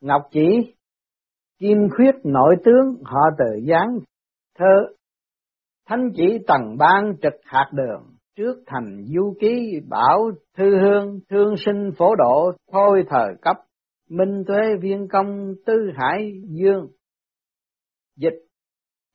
[0.00, 0.74] Ngọc chỉ,
[1.58, 3.98] kim khuyết nội tướng họ tự giáng
[4.58, 4.94] thơ.
[5.86, 8.02] Thánh chỉ tầng ban trực hạt đường,
[8.36, 13.56] trước thành du ký bảo thư hương, thương sinh phổ độ, thôi thời cấp,
[14.08, 16.88] minh tuế viên công tư hải dương.
[18.16, 18.44] Dịch,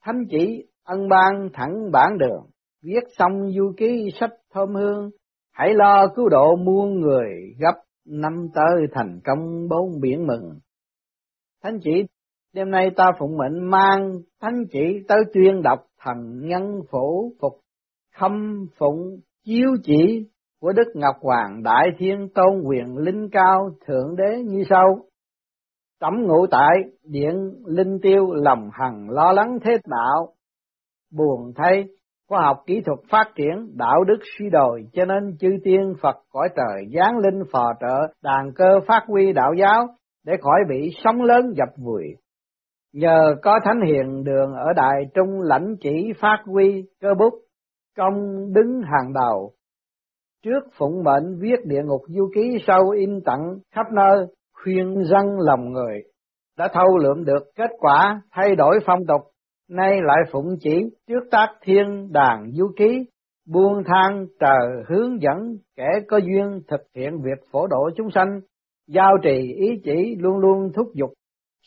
[0.02, 2.46] thánh chỉ ân ban thẳng bản đường,
[2.82, 5.10] viết xong du ký sách thơm hương.
[5.52, 7.30] Hãy lo cứu độ muôn người
[7.60, 10.60] gấp, năm tới thành công bốn biển mừng
[11.64, 12.06] thánh chỉ
[12.54, 16.18] đêm nay ta phụng mệnh mang thánh chỉ tới tuyên đọc thần
[16.48, 17.54] nhân phổ phục
[18.16, 20.28] khâm phụng chiếu chỉ
[20.62, 25.00] của Đức Ngọc Hoàng Đại Thiên Tôn quyền linh cao Thượng Đế như sau.
[26.00, 30.34] Tẩm ngụ tại điện linh tiêu lòng hằng lo lắng thế đạo.
[31.12, 31.84] Buồn thay,
[32.30, 36.16] khoa học kỹ thuật phát triển, đạo đức suy đồi cho nên chư tiên Phật
[36.32, 39.88] cõi trời giáng linh phò trợ, đàn cơ phát huy đạo giáo
[40.26, 42.04] để khỏi bị sóng lớn dập vùi.
[42.94, 47.34] Nhờ có thánh hiền đường ở Đại Trung lãnh chỉ phát huy cơ bút,
[47.98, 48.14] công
[48.54, 49.54] đứng hàng đầu,
[50.44, 54.28] trước phụng mệnh viết địa ngục du ký sau in tặng khắp nơi
[54.64, 56.02] khuyên dân lòng người.
[56.58, 59.22] Đã thâu lượm được kết quả thay đổi phong tục
[59.70, 63.06] nay lại phụng chỉ trước tác thiên đàn du ký
[63.48, 68.40] buông thang trời hướng dẫn kẻ có duyên thực hiện việc phổ độ chúng sanh
[68.88, 71.14] giao trì ý chỉ luôn luôn thúc giục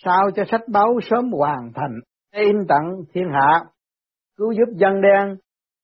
[0.04, 1.94] sao cho sách báo sớm hoàn thành.
[2.34, 3.64] In tặng thiên hạ
[4.36, 5.36] cứu giúp dân đen.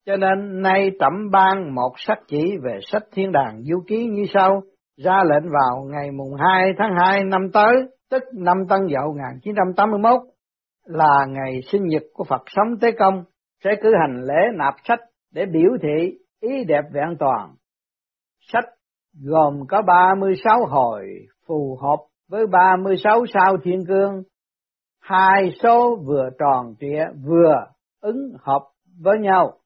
[0.07, 4.25] Cho nên nay trẫm ban một sách chỉ về sách thiên đàng du ký như
[4.35, 4.63] sau,
[5.05, 7.75] ra lệnh vào ngày mùng 2 tháng 2 năm tới,
[8.11, 10.21] tức năm Tân Dậu 1981,
[10.85, 13.25] là ngày sinh nhật của Phật sống Tế Công,
[13.65, 15.01] sẽ cử hành lễ nạp sách
[15.35, 17.55] để biểu thị ý đẹp vẹn toàn.
[18.41, 18.65] Sách
[19.21, 21.07] gồm có 36 hồi
[21.47, 24.23] phù hợp với 36 sao thiên cương,
[25.01, 27.55] hai số vừa tròn trịa vừa
[28.01, 28.63] ứng hợp
[29.01, 29.59] với nhau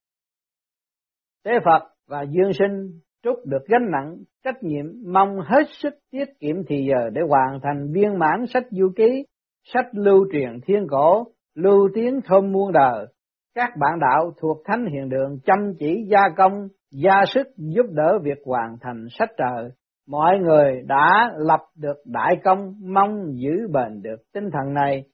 [1.47, 6.25] Tế Phật và Dương Sinh trút được gánh nặng trách nhiệm mong hết sức tiết
[6.41, 9.25] kiệm thì giờ để hoàn thành viên mãn sách du ký,
[9.65, 11.25] sách lưu truyền thiên cổ,
[11.55, 13.07] lưu tiếng thơm muôn đời.
[13.55, 18.19] Các bạn đạo thuộc Thánh Hiền Đường chăm chỉ gia công, gia sức giúp đỡ
[18.23, 19.71] việc hoàn thành sách trời.
[20.09, 25.05] Mọi người đã lập được đại công, mong giữ bền được tinh thần này,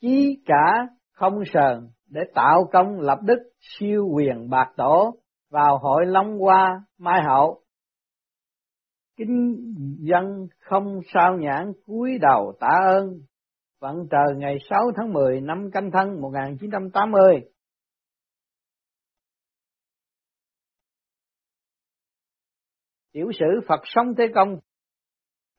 [0.00, 5.14] chí cả không sờn để tạo công lập đức siêu quyền bạc tổ
[5.50, 7.60] vào hội Long Hoa Mai Hậu.
[9.18, 9.56] Kính
[9.98, 13.20] dân không sao nhãn cúi đầu tạ ơn,
[13.80, 17.40] vận trời ngày 6 tháng 10 năm canh thân 1980.
[23.20, 24.56] Tiểu sử Phật sống Thế Công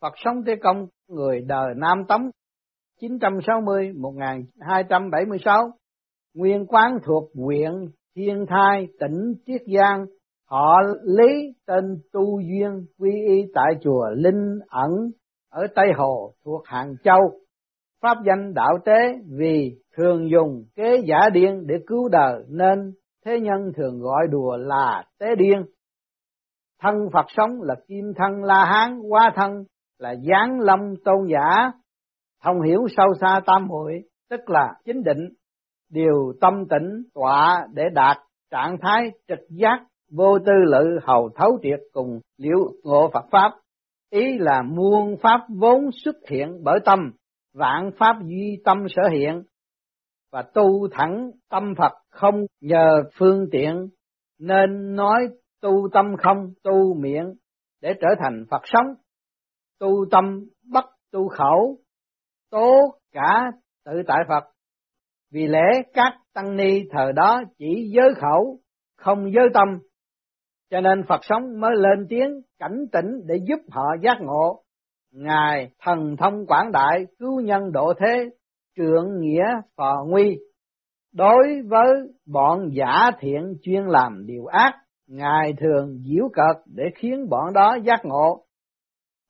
[0.02, 2.30] Phật sống Thế Công, người đời Nam Tống
[3.02, 5.72] 960-1276,
[6.36, 7.72] nguyên quán thuộc huyện
[8.16, 10.06] thiên thai tỉnh Tiết Giang,
[10.50, 11.84] họ lý tên
[12.14, 14.92] Tu Duyên quy y tại chùa Linh ẩn
[15.50, 17.40] ở Tây Hồ thuộc Hàng Châu.
[18.02, 22.94] Pháp danh đạo tế vì thường dùng kế giả điên để cứu đời nên
[23.26, 25.66] thế nhân thường gọi đùa là tế điên.
[26.82, 29.64] Thân Phật sống là kim thân La Hán, hóa thân
[30.00, 31.72] là giáng lâm tôn giả,
[32.44, 35.30] thông hiểu sâu xa tam hội, tức là chính định
[35.92, 38.18] điều tâm tĩnh tọa để đạt
[38.52, 43.52] trạng thái trực giác vô tư lự hầu thấu triệt cùng liễu ngộ Phật Pháp.
[44.10, 47.00] Ý là muôn Pháp vốn xuất hiện bởi tâm,
[47.54, 49.44] vạn Pháp duy tâm sở hiện,
[50.32, 53.90] và tu thẳng tâm Phật không nhờ phương tiện,
[54.40, 55.20] nên nói
[55.62, 57.34] tu tâm không tu miệng
[57.82, 58.94] để trở thành Phật sống.
[59.80, 61.78] Tu tâm bất tu khẩu,
[62.50, 63.52] tố cả
[63.86, 64.44] tự tại Phật
[65.32, 68.60] vì lẽ các tăng ni thời đó chỉ giới khẩu,
[68.98, 69.80] không giới tâm,
[70.70, 74.64] cho nên Phật sống mới lên tiếng cảnh tỉnh để giúp họ giác ngộ.
[75.12, 78.30] Ngài thần thông quảng đại, cứu nhân độ thế,
[78.76, 79.46] trượng nghĩa
[79.78, 80.40] phò nguy.
[81.14, 81.88] Đối với
[82.26, 84.74] bọn giả thiện chuyên làm điều ác,
[85.12, 88.44] Ngài thường diễu cợt để khiến bọn đó giác ngộ.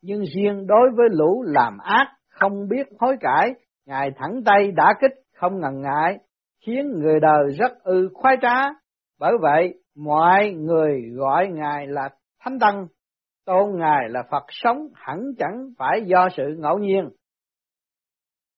[0.01, 3.49] Nhưng riêng đối với lũ làm ác, không biết hối cải,
[3.85, 6.17] Ngài thẳng tay đã kích không ngần ngại,
[6.65, 8.57] khiến người đời rất ư khoái trá.
[9.19, 12.87] Bởi vậy, mọi người gọi Ngài là Thánh Tăng,
[13.45, 17.09] tôn Ngài là Phật sống hẳn chẳng phải do sự ngẫu nhiên.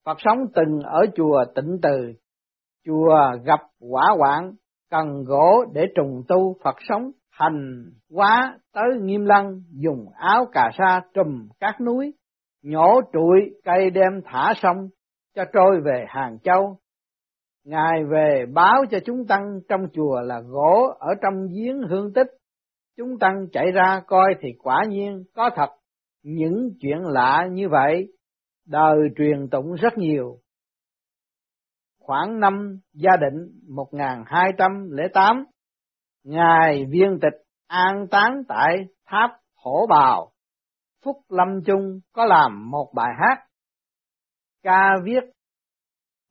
[0.05, 2.13] Phật sống từng ở chùa tịnh từ,
[2.85, 3.15] chùa
[3.45, 4.53] gặp quả quạng,
[4.93, 10.69] cần gỗ để trùng tu Phật sống hành quá tới nghiêm lăng dùng áo cà
[10.77, 12.13] sa trùm các núi
[12.63, 14.89] nhổ trụi cây đem thả sông
[15.35, 16.77] cho trôi về Hàng Châu.
[17.65, 22.27] Ngài về báo cho chúng tăng trong chùa là gỗ ở trong giếng hương tích.
[22.97, 25.69] Chúng tăng chạy ra coi thì quả nhiên có thật
[26.23, 28.07] những chuyện lạ như vậy,
[28.67, 30.37] đời truyền tụng rất nhiều.
[32.03, 35.45] Khoảng năm gia định 1208,
[36.23, 40.31] Ngài viên tịch an táng tại tháp Hổ Bào,
[41.05, 43.43] Phúc Lâm Trung có làm một bài hát,
[44.63, 45.23] ca viết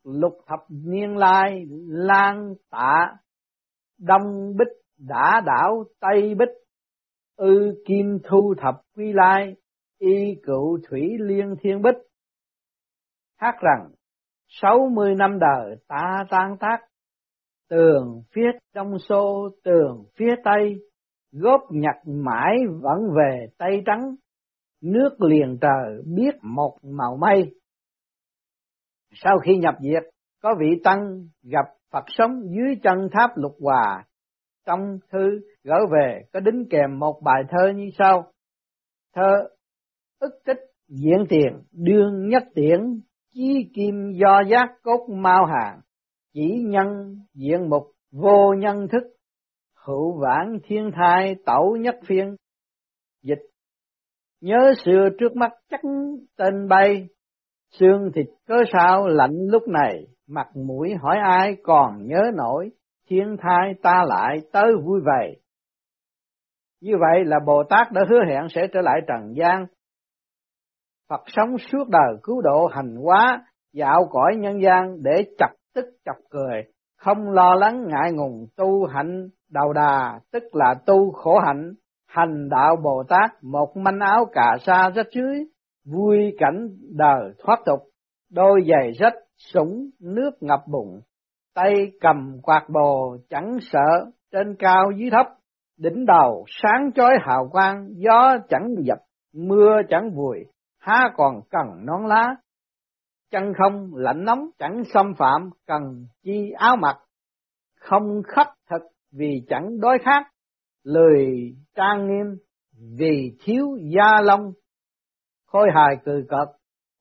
[0.04, 3.16] lục thập niên lai lan tạ
[3.98, 6.48] đông bích đã đảo tây bích
[7.36, 9.54] ư kim thu thập quy lai
[9.98, 11.96] y cựu thủy liên thiên bích.
[13.36, 13.90] Hát rằng
[14.60, 16.78] sáu mươi năm đời ta tan tác,
[17.68, 20.74] tường phía đông xô, tường phía tây,
[21.32, 24.14] góp nhặt mãi vẫn về tây trắng.
[24.82, 27.54] Nước liền trời biết một màu mây.
[29.12, 30.02] Sau khi nhập diệt,
[30.42, 34.04] có vị tăng gặp Phật sống dưới chân tháp lục hòa.
[34.66, 38.32] Trong thư gửi về, có đính kèm một bài thơ như sau.
[39.14, 39.48] Thơ,
[40.20, 40.58] ức tích
[40.88, 43.00] diễn tiền, đương nhất tiễn
[43.32, 45.80] chí kim do giác cốt mau hàng
[46.34, 47.82] chỉ nhân diện mục
[48.12, 49.02] vô nhân thức,
[49.86, 52.36] hữu vãn thiên thai tẩu nhất phiên.
[53.22, 53.42] Dịch,
[54.40, 55.80] nhớ xưa trước mắt chắc
[56.36, 57.08] tên bay,
[57.70, 62.70] xương thịt cớ sao lạnh lúc này, mặt mũi hỏi ai còn nhớ nổi,
[63.08, 65.34] thiên thai ta lại tới vui vẻ.
[66.80, 69.66] Như vậy là Bồ Tát đã hứa hẹn sẽ trở lại trần gian
[71.12, 75.84] Phật sống suốt đời cứu độ hành hóa, dạo cõi nhân gian để chọc tức
[76.04, 76.62] chọc cười,
[76.98, 81.72] không lo lắng ngại ngùng tu hạnh đầu đà, tức là tu khổ hạnh,
[82.08, 85.44] hành đạo Bồ Tát, một manh áo cà sa rách dưới,
[85.84, 87.80] vui cảnh đời thoát tục,
[88.30, 89.16] đôi giày rách,
[89.52, 91.00] sũng nước ngập bụng,
[91.54, 95.26] tay cầm quạt bồ chẳng sợ, trên cao dưới thấp,
[95.78, 98.98] đỉnh đầu sáng chói hào quang, gió chẳng dập,
[99.34, 100.44] mưa chẳng vùi,
[100.82, 102.36] há còn cần nón lá,
[103.30, 106.96] chân không lạnh nóng chẳng xâm phạm, cần chi áo mặc,
[107.80, 108.82] không khắc thực
[109.12, 110.22] vì chẳng đói khát,
[110.84, 111.26] lười
[111.74, 112.36] trang nghiêm
[112.98, 114.52] vì thiếu gia long.
[115.46, 116.48] Khôi hài cười cợt,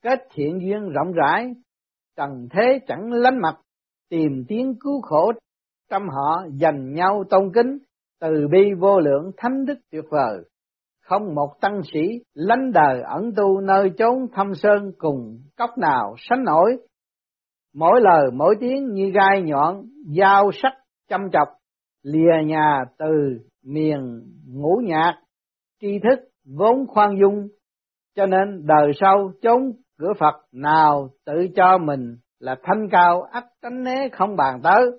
[0.01, 1.53] kết thiện duyên rộng rãi,
[2.15, 3.59] cần thế chẳng lánh mặt,
[4.09, 5.31] tìm tiếng cứu khổ.
[5.89, 7.77] Trăm họ dành nhau tôn kính,
[8.19, 10.50] từ bi vô lượng thánh đức tuyệt vời
[11.11, 11.99] không một tăng sĩ
[12.33, 16.77] lánh đời ẩn tu nơi chốn thâm sơn cùng cốc nào sánh nổi.
[17.75, 19.81] Mỗi lời mỗi tiếng như gai nhọn,
[20.17, 20.73] dao sắc
[21.09, 21.47] chăm chọc,
[22.03, 25.21] lìa nhà từ miền ngũ nhạc,
[25.81, 26.19] tri thức
[26.57, 27.47] vốn khoan dung,
[28.15, 33.43] cho nên đời sau chốn cửa Phật nào tự cho mình là thanh cao ắt
[33.61, 34.91] tránh né không bàn tới.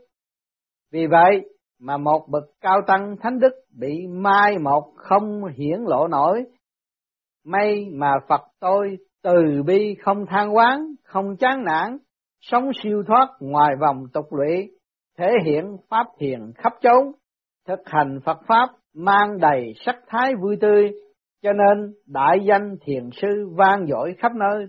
[0.93, 1.49] Vì vậy,
[1.83, 6.45] mà một bậc cao tăng thánh đức bị mai một không hiển lộ nổi.
[7.45, 11.99] May mà Phật tôi từ bi không than quán, không chán nản,
[12.41, 14.71] sống siêu thoát ngoài vòng tục lụy,
[15.19, 17.13] thể hiện pháp thiền khắp chốn,
[17.69, 20.91] thực hành Phật pháp mang đầy sắc thái vui tươi,
[21.43, 24.67] cho nên đại danh thiền sư vang dội khắp nơi.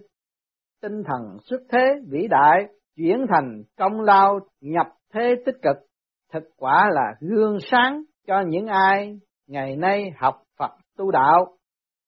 [0.81, 5.77] Tinh thần xuất thế vĩ đại, chuyển thành công lao nhập thế tích cực
[6.33, 11.57] thực quả là gương sáng cho những ai ngày nay học Phật tu đạo.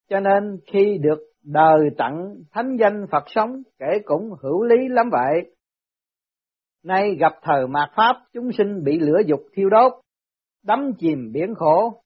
[0.09, 5.09] Cho nên khi được đời tặng thánh danh Phật sống kể cũng hữu lý lắm
[5.11, 5.55] vậy.
[6.83, 9.91] Nay gặp thời mạt Pháp chúng sinh bị lửa dục thiêu đốt,
[10.63, 12.01] đắm chìm biển khổ.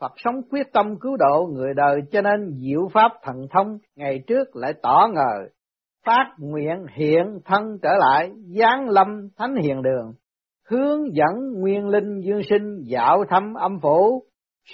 [0.00, 4.20] Phật sống quyết tâm cứu độ người đời cho nên diệu Pháp thần thông ngày
[4.26, 5.48] trước lại tỏ ngờ.
[6.06, 10.14] Phát nguyện hiện thân trở lại, giáng lâm thánh hiền đường,
[10.70, 14.22] hướng dẫn nguyên linh dương sinh dạo thăm âm phủ,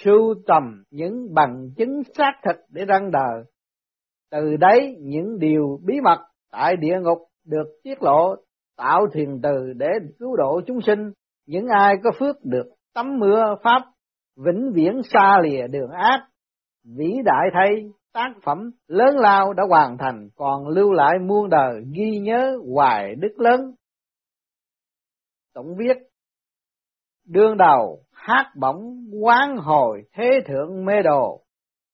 [0.03, 3.43] sưu tầm những bằng chứng xác thực để răng đời.
[4.31, 6.19] Từ đấy những điều bí mật
[6.51, 8.35] tại địa ngục được tiết lộ,
[8.77, 9.87] tạo thiền từ để
[10.19, 11.11] cứu độ chúng sinh,
[11.47, 13.81] những ai có phước được tắm mưa pháp
[14.37, 16.27] vĩnh viễn xa lìa đường ác,
[16.97, 21.83] vĩ đại thay tác phẩm lớn lao đã hoàn thành còn lưu lại muôn đời
[21.95, 23.71] ghi nhớ hoài đức lớn
[25.55, 25.97] tổng viết
[27.25, 31.41] đương đầu hát bổng quán hồi thế thượng mê đồ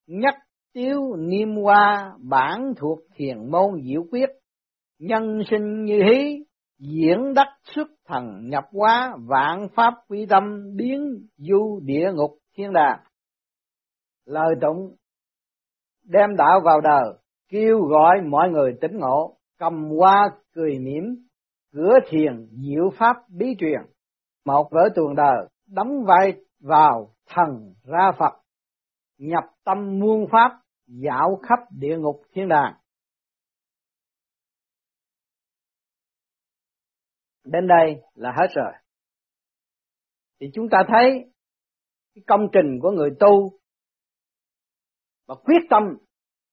[0.08, 0.34] nhất
[0.74, 4.30] tiếu niêm hoa bản thuộc thiền môn diệu quyết.
[5.00, 6.38] Nhân sinh như hí
[6.80, 12.74] diễn đắc xuất thần nhập hóa vạn pháp quy tâm biến du địa ngục thiên
[12.74, 13.00] đà
[14.26, 14.96] lời tụng
[16.04, 17.14] đem đạo vào đời
[17.50, 21.04] kêu gọi mọi người tỉnh ngộ, cầm hoa cười mỉm,
[21.72, 23.82] cửa thiền diệu pháp bí truyền,
[24.46, 28.42] một vở tuồng đời đóng vai vào thần ra Phật,
[29.18, 32.74] nhập tâm muôn pháp, dạo khắp địa ngục thiên đàng.
[37.44, 38.74] Đến đây là hết rồi.
[40.40, 41.32] Thì chúng ta thấy
[42.16, 43.50] cái công trình của người tu
[45.28, 45.84] và quyết tâm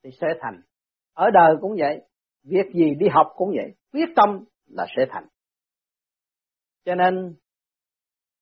[0.04, 0.60] thì sẽ thành.
[1.12, 2.00] Ở đời cũng vậy,
[2.42, 5.26] việc gì đi học cũng vậy, quyết tâm là sẽ thành.
[6.84, 7.34] Cho nên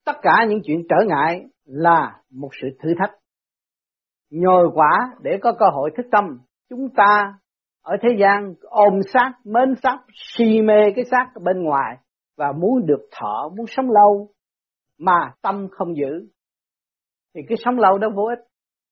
[0.04, 3.14] tất cả những chuyện trở ngại là một sự thử thách.
[4.30, 6.24] Nhồi quả để có cơ hội thức tâm,
[6.70, 7.34] chúng ta
[7.82, 11.96] ở thế gian ôm sát, mến sát, si mê cái xác bên ngoài
[12.36, 14.28] và muốn được thọ, muốn sống lâu
[14.98, 16.28] mà tâm không giữ
[17.34, 18.38] thì cái sống lâu đó vô ích.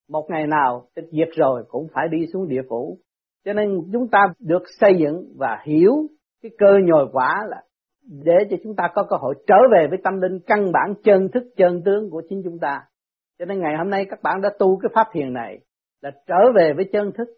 [0.09, 2.99] Một ngày nào tịch diệt rồi cũng phải đi xuống địa phủ.
[3.45, 5.93] Cho nên chúng ta được xây dựng và hiểu
[6.45, 7.63] cái cơ nhồi quả là
[8.25, 11.29] để cho chúng ta có cơ hội trở về với tâm linh căn bản chân
[11.35, 12.81] thức chân tướng của chính chúng ta.
[13.39, 15.59] Cho nên ngày hôm nay các bạn đã tu cái pháp thiền này
[16.03, 17.29] là trở về với chân thức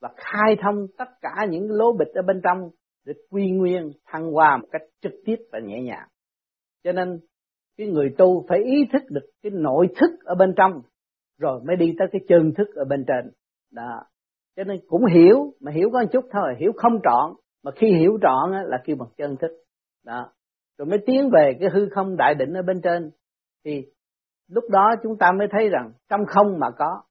[0.00, 2.70] và khai thông tất cả những lỗ bịch ở bên trong
[3.06, 6.08] để quy nguyên thăng hoa một cách trực tiếp và nhẹ nhàng.
[6.84, 7.20] Cho nên
[7.78, 10.82] cái người tu phải ý thức được cái nội thức ở bên trong
[11.38, 13.30] rồi mới đi tới cái chân thức ở bên trên.
[13.72, 14.02] Đó.
[14.56, 17.32] Cho nên cũng hiểu mà hiểu có một chút thôi, hiểu không trọn
[17.64, 19.50] mà khi hiểu trọn là kêu bằng chân thức.
[20.04, 20.32] Đó.
[20.78, 23.10] Rồi mới tiến về cái hư không đại định ở bên trên
[23.64, 23.86] thì
[24.48, 27.02] lúc đó chúng ta mới thấy rằng trong không mà có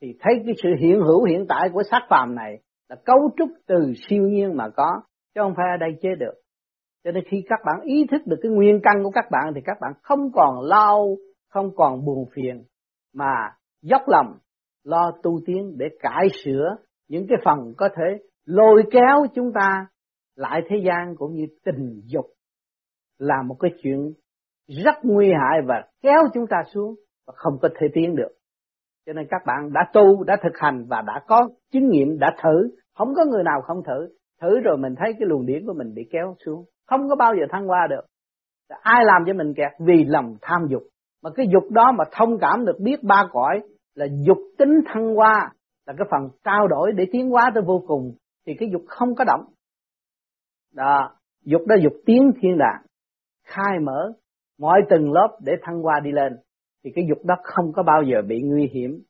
[0.00, 3.48] thì thấy cái sự hiện hữu hiện tại của xác phàm này là cấu trúc
[3.66, 5.00] từ siêu nhiên mà có,
[5.34, 6.34] chứ không phải ở đây chế được
[7.06, 9.60] cho nên khi các bạn ý thức được cái nguyên căn của các bạn thì
[9.64, 10.98] các bạn không còn lo,
[11.48, 12.64] không còn buồn phiền,
[13.14, 13.50] mà
[13.82, 14.34] dốc lòng,
[14.84, 16.76] lo tu tiến để cải sửa
[17.08, 19.86] những cái phần có thể lôi kéo chúng ta
[20.36, 22.26] lại thế gian cũng như tình dục
[23.18, 24.12] là một cái chuyện
[24.84, 26.94] rất nguy hại và kéo chúng ta xuống
[27.26, 28.28] và không có thể tiến được.
[29.06, 32.36] Cho nên các bạn đã tu, đã thực hành và đã có kinh nghiệm, đã
[32.42, 32.76] thử.
[32.94, 34.08] Không có người nào không thử.
[34.40, 36.64] Thử rồi mình thấy cái luồng điển của mình bị kéo xuống.
[36.86, 38.06] Không có bao giờ thăng qua được.
[38.68, 39.72] Ai làm cho mình kẹt?
[39.78, 40.82] Vì lòng tham dục.
[41.22, 43.60] Mà cái dục đó mà thông cảm được biết ba cõi
[43.94, 45.52] là dục tính thăng hoa
[45.86, 48.14] là cái phần trao đổi để tiến hóa tới vô cùng
[48.46, 49.44] thì cái dục không có động.
[50.74, 52.82] Đó, dục đó dục tiến thiên đàng,
[53.44, 54.12] khai mở
[54.58, 56.36] mọi từng lớp để thăng hoa đi lên
[56.84, 59.02] thì cái dục đó không có bao giờ bị nguy hiểm.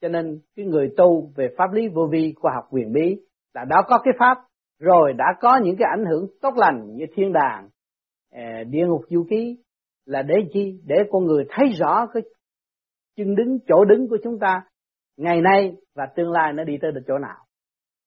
[0.00, 3.16] Cho nên cái người tu về pháp lý vô vi khoa học quyền bí
[3.54, 4.38] là đã có cái pháp
[4.78, 7.68] rồi đã có những cái ảnh hưởng tốt lành như thiên đàng,
[8.32, 9.58] à, địa ngục du ký
[10.06, 10.80] là để chi?
[10.86, 12.22] Để con người thấy rõ cái
[13.16, 14.62] chân đứng chỗ đứng của chúng ta
[15.16, 17.45] ngày nay và tương lai nó đi tới được chỗ nào.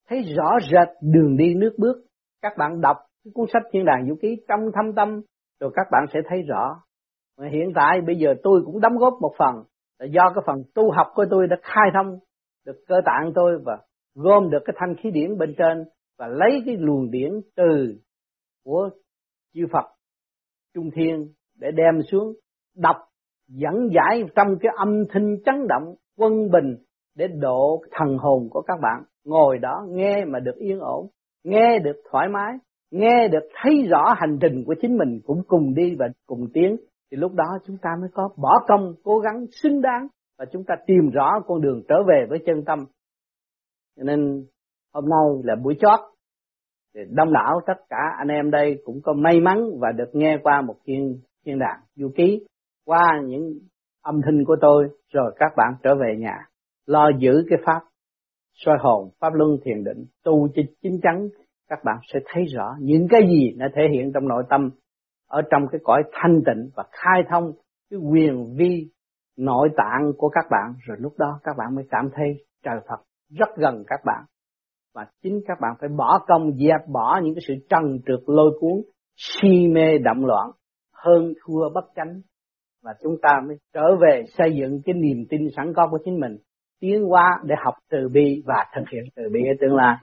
[0.10, 2.06] Thấy rõ rệt đường đi nước bước.
[2.42, 5.22] Các bạn đọc cái cuốn sách thiên đàng vũ ký, trong thâm tâm,
[5.60, 6.82] rồi các bạn sẽ thấy rõ.
[7.38, 9.64] Mà hiện tại bây giờ tôi cũng đóng góp một phần,
[10.00, 12.20] là do cái phần tu học của tôi đã khai thông,
[12.66, 13.78] được cơ tạng tôi và
[14.16, 15.84] gom được cái thanh khí điển bên trên
[16.18, 17.96] và lấy cái luồng điển từ
[18.66, 18.90] của
[19.54, 19.86] chư Phật
[20.74, 22.34] Trung Thiên để đem xuống,
[22.78, 22.96] đọc,
[23.48, 26.76] dẫn giải trong cái âm thanh chấn động, quân bình
[27.20, 29.04] để độ thần hồn của các bạn.
[29.26, 31.08] Ngồi đó nghe mà được yên ổn,
[31.44, 32.54] nghe được thoải mái,
[32.92, 36.78] nghe được thấy rõ hành trình của chính mình cũng cùng đi và cùng tiến.
[37.12, 40.08] Thì lúc đó chúng ta mới có bỏ công, cố gắng, xứng đáng
[40.38, 42.80] và chúng ta tìm rõ con đường trở về với chân tâm.
[43.98, 44.46] Cho nên
[44.94, 46.00] hôm nay là buổi chót.
[46.96, 50.38] Thì đông đảo tất cả anh em đây cũng có may mắn và được nghe
[50.44, 52.46] qua một thiên thiên đàng du ký,
[52.86, 53.54] qua những
[54.04, 56.50] âm thanh của tôi, rồi các bạn trở về nhà
[56.90, 57.82] lo giữ cái pháp
[58.54, 61.28] soi hồn, pháp luân thiền định, tu cho chính chắn,
[61.70, 64.70] các bạn sẽ thấy rõ những cái gì nó thể hiện trong nội tâm
[65.28, 67.52] ở trong cái cõi thanh tịnh và khai thông
[67.92, 68.90] cái quyền vi
[69.38, 70.74] nội tạng của các bạn.
[70.88, 74.24] Rồi lúc đó các bạn mới cảm thấy trời Phật rất gần các bạn
[74.96, 78.58] và chính các bạn phải bỏ công, dẹp bỏ những cái sự trần trượt, lôi
[78.60, 78.82] cuốn,
[79.16, 80.52] si mê động loạn,
[80.94, 82.22] hơn thua bất chánh.
[82.84, 86.20] Và chúng ta mới trở về xây dựng cái niềm tin sẵn có của chính
[86.20, 86.38] mình
[86.80, 89.40] tiến hóa để học từ bi và thực hiện từ bi.
[89.40, 89.96] Ở tương lai,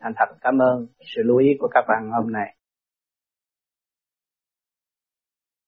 [0.00, 2.56] thành thật cảm ơn sự lưu ý của các bạn hôm nay.